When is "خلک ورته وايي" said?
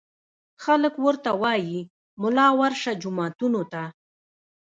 0.63-1.79